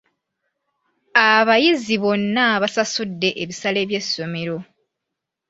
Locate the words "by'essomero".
3.89-4.57